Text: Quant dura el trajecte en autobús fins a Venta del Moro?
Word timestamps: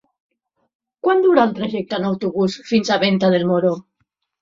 Quant 1.09 1.21
dura 1.27 1.45
el 1.49 1.53
trajecte 1.61 2.01
en 2.01 2.09
autobús 2.11 2.59
fins 2.73 2.91
a 2.91 3.01
Venta 3.09 3.35
del 3.37 3.51
Moro? 3.55 3.79